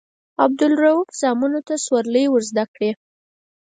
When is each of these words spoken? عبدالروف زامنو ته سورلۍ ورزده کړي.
عبدالروف 0.43 1.07
زامنو 1.21 1.59
ته 1.67 1.75
سورلۍ 1.85 2.25
ورزده 2.29 2.63
کړي. 2.73 2.91